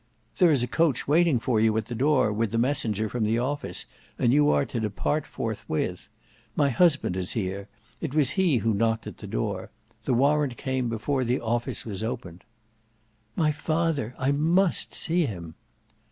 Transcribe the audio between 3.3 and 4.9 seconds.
office, and you are to